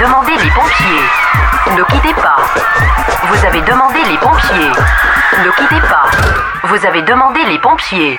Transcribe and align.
Demandez 0.00 0.34
les 0.34 0.50
pompiers. 0.52 1.02
Ne 1.76 1.82
quittez 1.82 2.14
pas. 2.14 2.34
Vous 3.24 3.44
avez 3.46 3.60
demandé 3.60 3.98
les 4.08 4.16
pompiers. 4.16 4.72
Ne 5.44 5.50
quittez 5.50 5.80
pas. 5.86 6.06
Vous 6.64 6.86
avez 6.86 7.02
demandé 7.02 7.44
les 7.44 7.58
pompiers. 7.58 8.18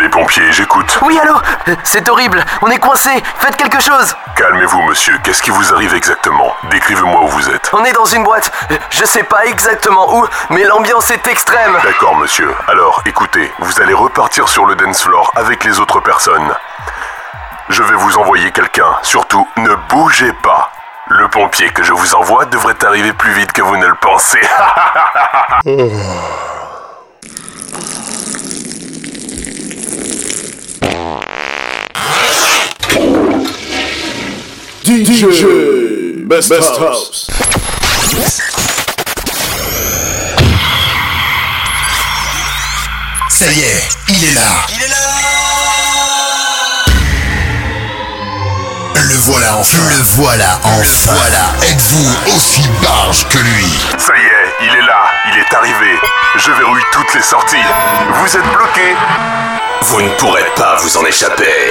Les 0.00 0.08
pompiers, 0.08 0.50
j'écoute. 0.52 0.98
Oui, 1.02 1.18
allô 1.20 1.34
C'est 1.82 2.08
horrible, 2.08 2.42
on 2.62 2.68
est 2.70 2.78
coincé, 2.78 3.10
faites 3.40 3.56
quelque 3.56 3.80
chose 3.80 4.16
Calmez-vous, 4.36 4.82
monsieur, 4.84 5.18
qu'est-ce 5.22 5.42
qui 5.42 5.50
vous 5.50 5.74
arrive 5.74 5.92
exactement 5.92 6.54
Décrivez-moi 6.70 7.24
où 7.24 7.28
vous 7.28 7.50
êtes. 7.50 7.68
On 7.74 7.84
est 7.84 7.92
dans 7.92 8.06
une 8.06 8.24
boîte, 8.24 8.50
je 8.90 9.04
sais 9.04 9.24
pas 9.24 9.44
exactement 9.46 10.16
où, 10.16 10.26
mais 10.48 10.64
l'ambiance 10.64 11.10
est 11.10 11.26
extrême. 11.26 11.76
D'accord, 11.82 12.16
monsieur, 12.16 12.54
alors 12.68 13.02
écoutez, 13.04 13.52
vous 13.58 13.80
allez 13.82 13.92
repartir 13.92 14.48
sur 14.48 14.64
le 14.64 14.76
dance 14.76 15.02
floor 15.02 15.30
avec 15.36 15.62
les 15.64 15.78
autres 15.78 16.00
personnes. 16.00 16.54
Je 17.70 17.82
vais 17.84 17.94
vous 17.94 18.16
envoyer 18.18 18.50
quelqu'un. 18.50 18.96
Surtout, 19.02 19.46
ne 19.58 19.72
bougez 19.90 20.32
pas. 20.42 20.72
Le 21.06 21.28
pompier 21.28 21.70
que 21.70 21.84
je 21.84 21.92
vous 21.92 22.14
envoie 22.16 22.44
devrait 22.46 22.74
arriver 22.84 23.12
plus 23.12 23.32
vite 23.32 23.52
que 23.52 23.62
vous 23.62 23.76
ne 23.76 23.86
le 23.86 23.94
pensez. 23.94 24.40
DJ 34.82 35.24
Best, 36.26 36.50
House. 36.80 37.30
Ça 43.28 43.44
y 43.46 43.60
est, 43.60 43.88
il 44.08 44.24
est 44.24 44.34
là. 44.34 44.40
Il 44.74 44.82
est 44.82 44.88
là. 44.88 45.19
voilà 49.20 49.52
Le 49.96 50.02
voilà 50.16 50.58
en 50.64 50.78
Le 50.78 50.86
voilà. 51.06 51.52
Êtes-vous 51.70 52.10
aussi 52.34 52.62
barge 52.82 53.26
que 53.28 53.38
lui 53.38 53.66
Ça 53.98 54.12
y 54.16 54.20
est, 54.24 54.62
il 54.66 54.76
est 54.76 54.86
là, 54.86 55.02
il 55.32 55.38
est 55.38 55.54
arrivé. 55.54 55.98
Je 56.38 56.50
verrouille 56.52 56.82
toutes 56.92 57.14
les 57.14 57.22
sorties. 57.22 57.56
Vous 58.22 58.36
êtes 58.36 58.50
bloqué. 58.56 58.94
Vous 59.82 60.02
ne 60.02 60.08
pourrez 60.16 60.44
pas 60.56 60.76
vous 60.80 60.96
en 60.96 61.04
échapper. 61.04 61.70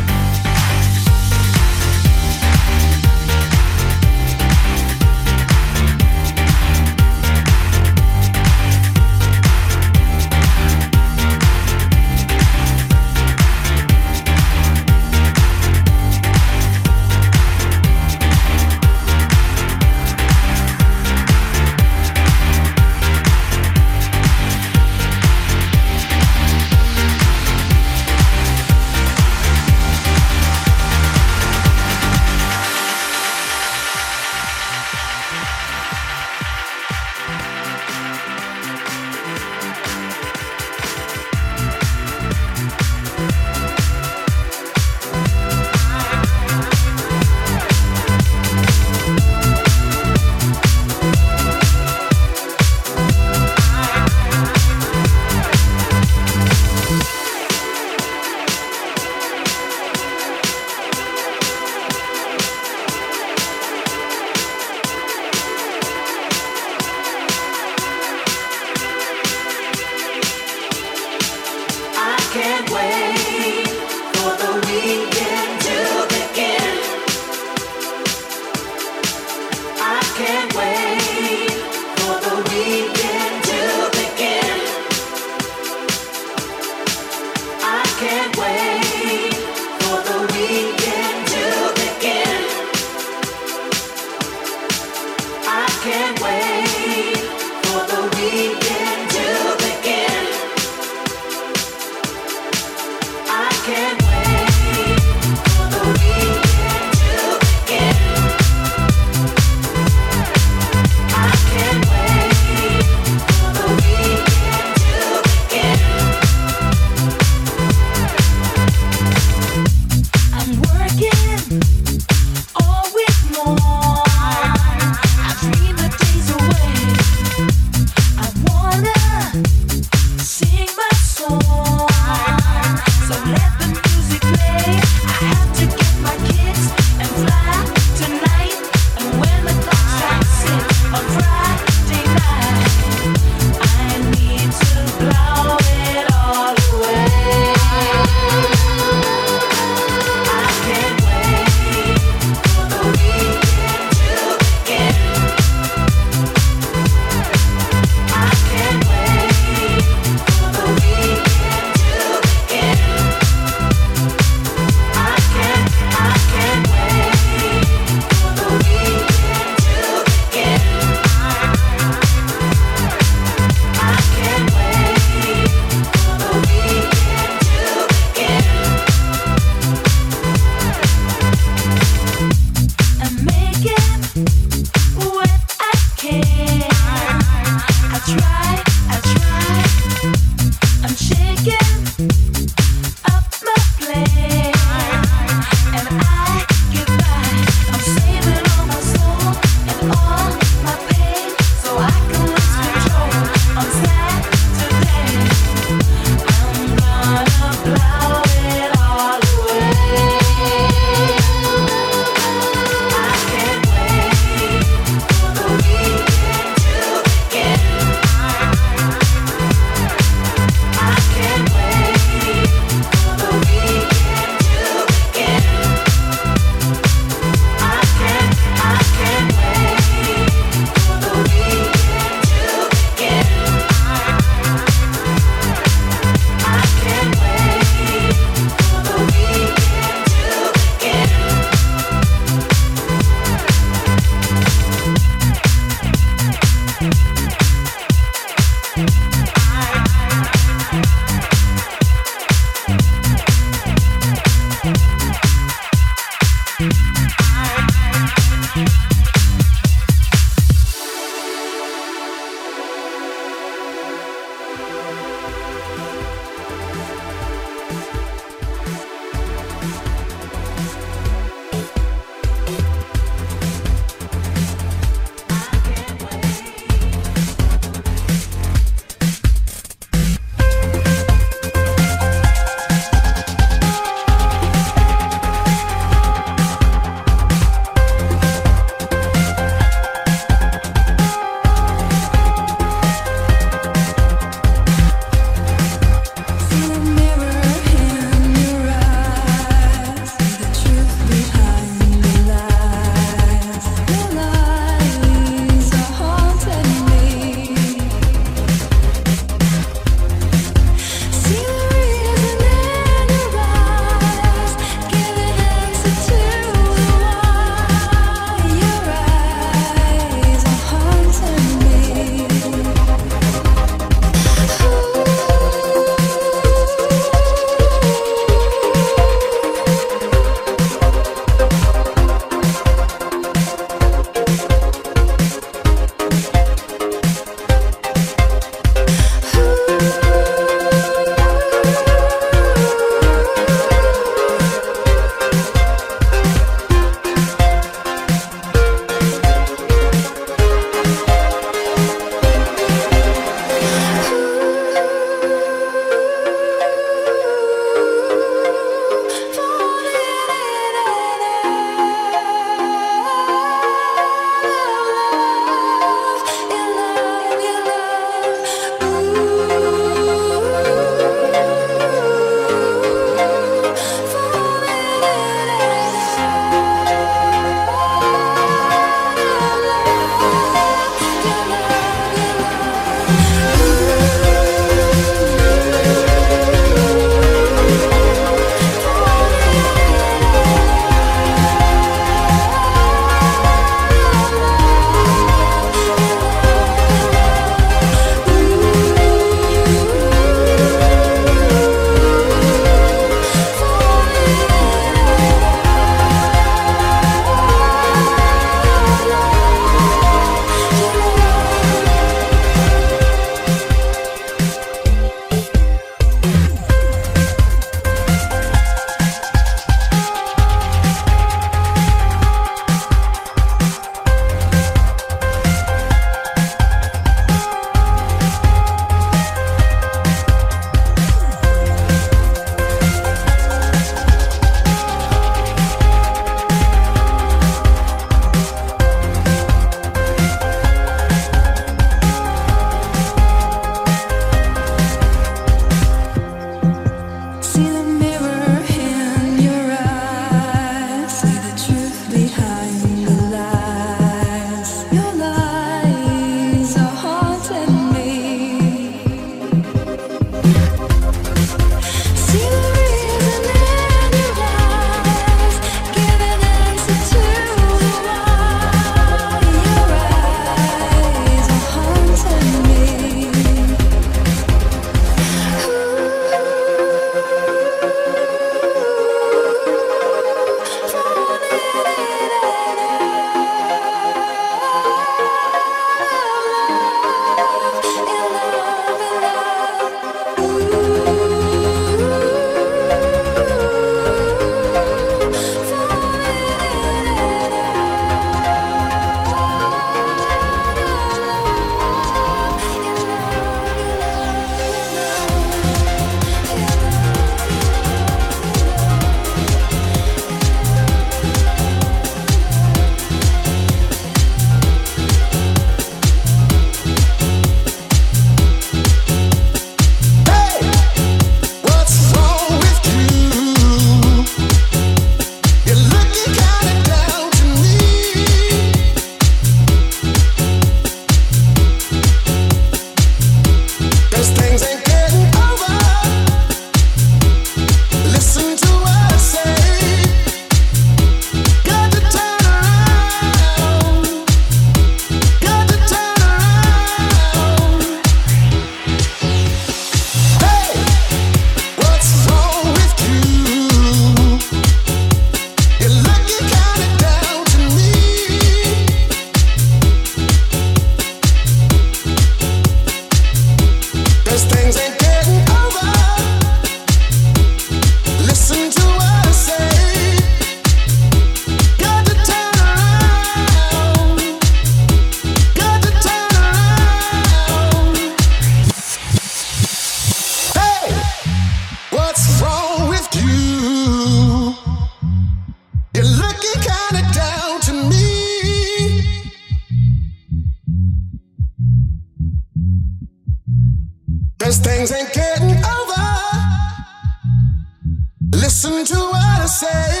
to 598.85 598.95
what 598.95 599.41
I 599.41 599.45
say. 599.45 600.00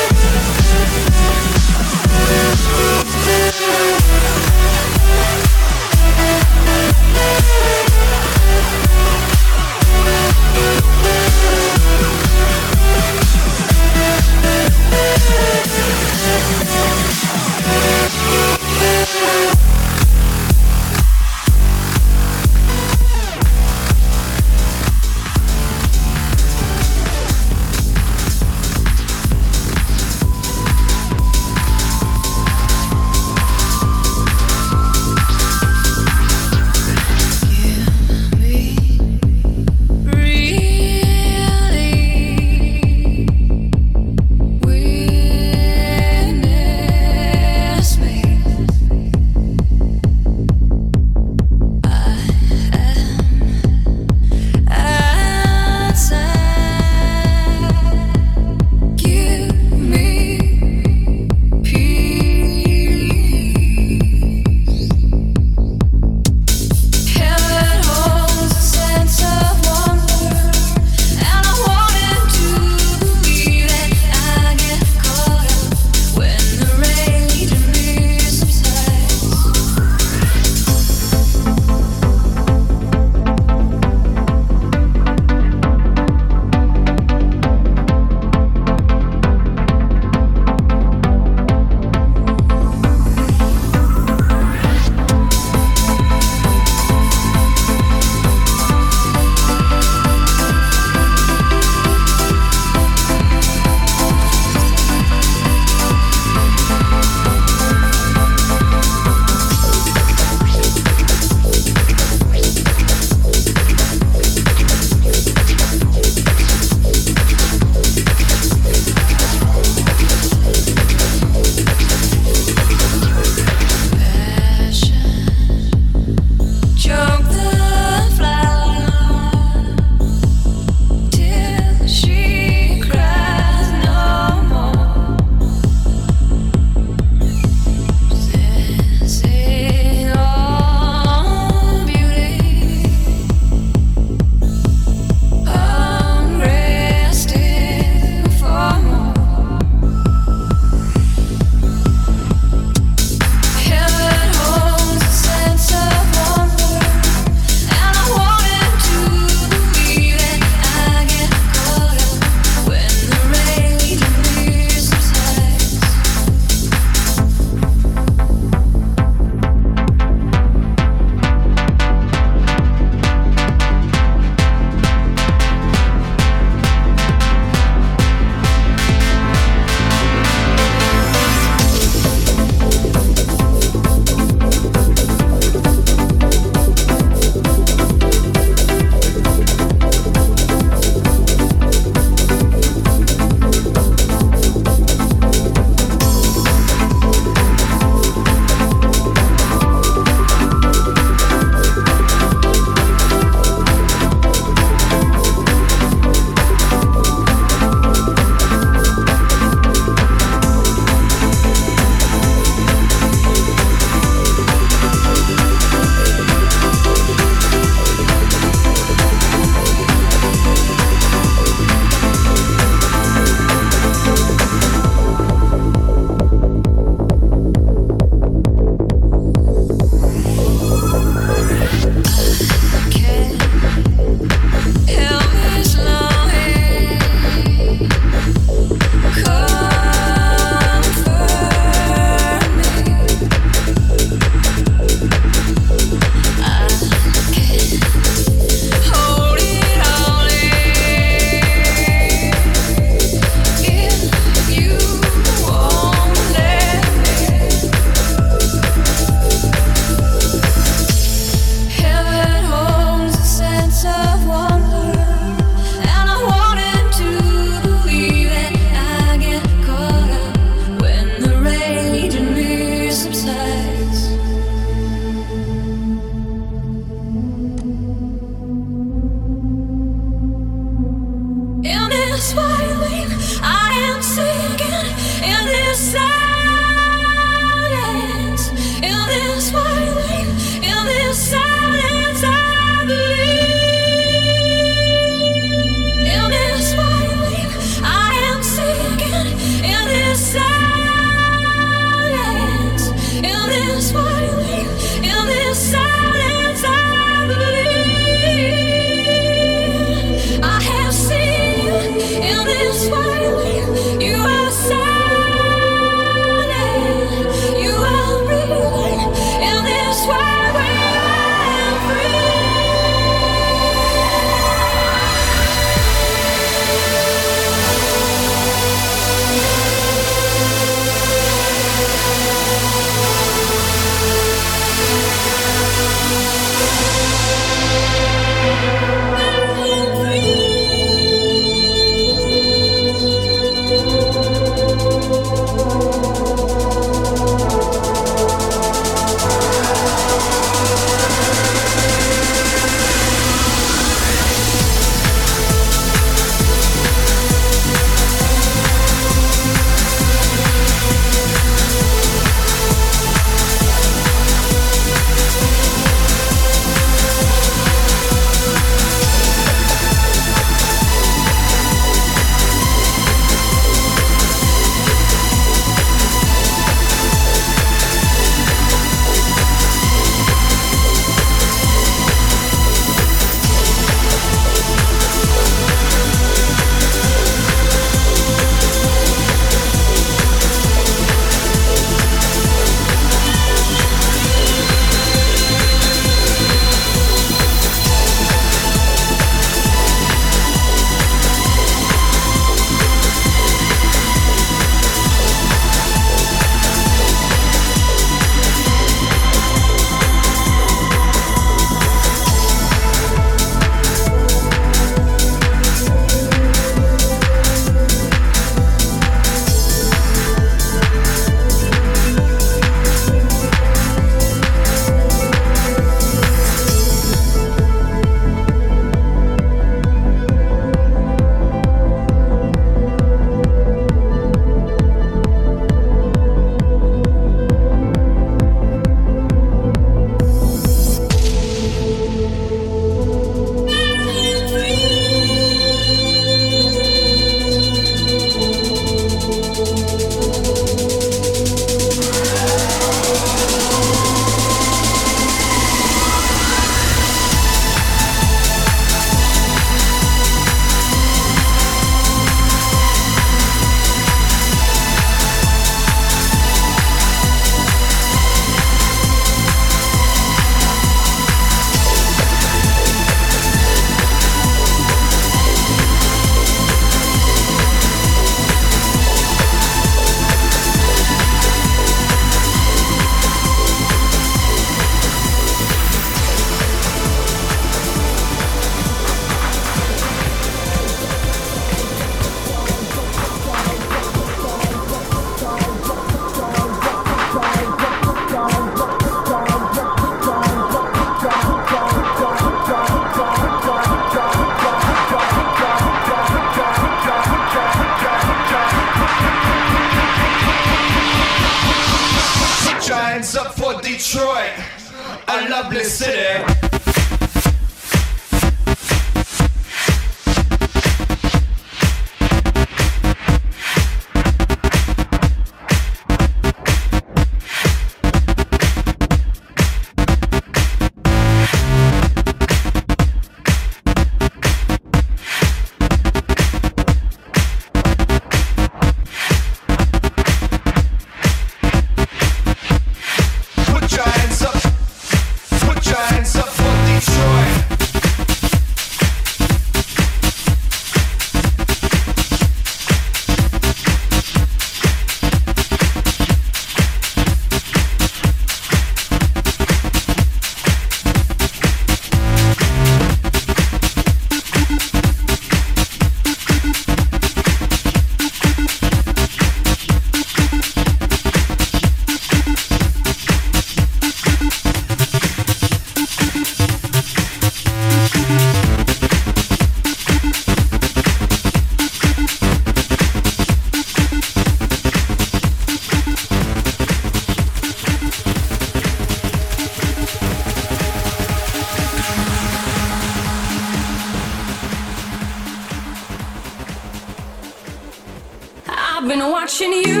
watching 599.60 599.72
you. 599.88 600.00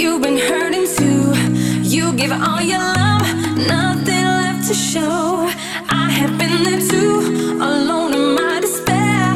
You've 0.00 0.20
been 0.22 0.36
hurting 0.36 0.86
too. 0.98 1.24
You 1.92 2.12
give 2.14 2.32
all 2.32 2.60
your 2.60 2.80
love, 2.80 3.22
nothing 3.72 4.24
left 4.38 4.66
to 4.68 4.74
show. 4.74 5.46
I 6.02 6.10
have 6.18 6.34
been 6.42 6.64
there 6.64 6.80
too, 6.92 7.56
alone 7.76 8.12
in 8.20 8.26
my 8.34 8.58
despair. 8.60 9.26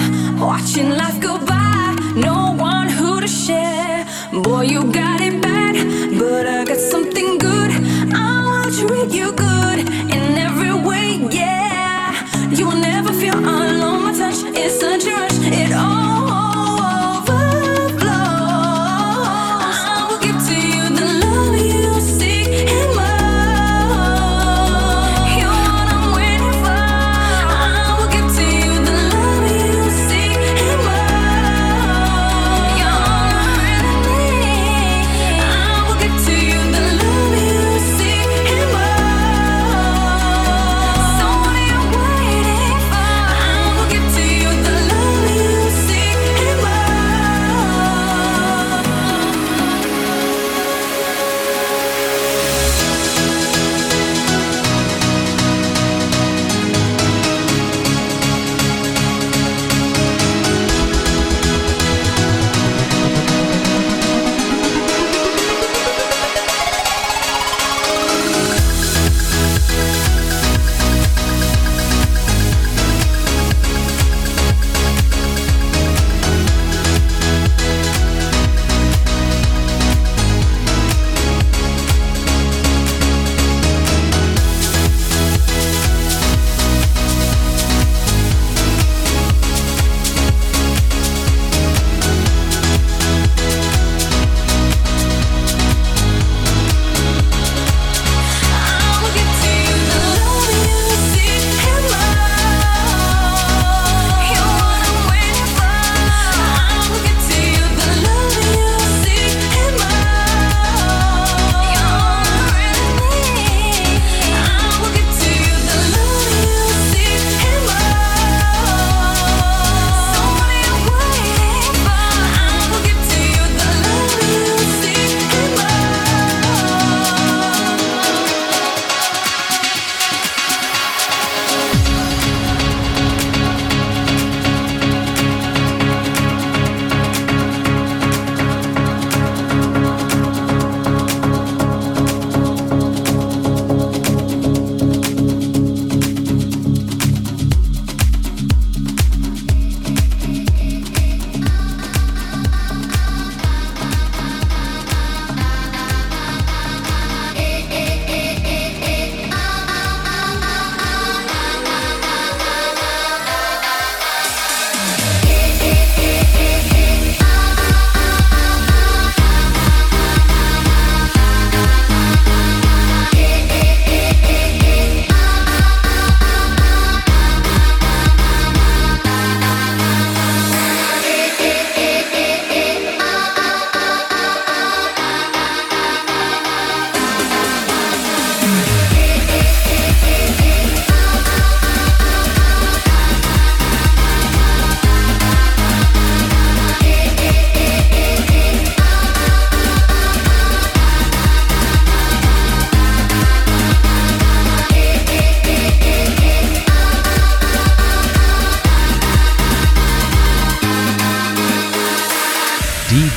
Watching 0.51 0.89
life 0.91 1.21
go 1.21 1.35
by, 1.47 1.87
no 2.17 2.53
one 2.59 2.89
who 2.89 3.21
to 3.21 3.29
share. 3.29 4.05
Boy, 4.43 4.63
you 4.63 4.83
got. 4.93 5.18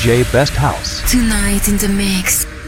J 0.02 0.24
Best 0.32 0.56
House. 0.56 1.00
Tonight 1.12 1.68
in 1.68 1.78
the 1.78 1.88
mix. 1.88 2.61